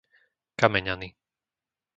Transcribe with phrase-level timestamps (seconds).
[0.59, 1.07] Kameňany